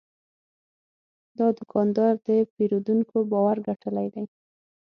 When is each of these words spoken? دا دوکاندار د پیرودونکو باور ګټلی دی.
دا 1.37 1.47
دوکاندار 1.59 2.13
د 2.27 2.29
پیرودونکو 2.53 3.17
باور 3.31 3.57
ګټلی 3.67 4.07
دی. 4.13 4.25